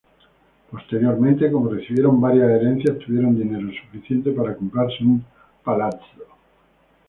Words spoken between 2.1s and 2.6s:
varias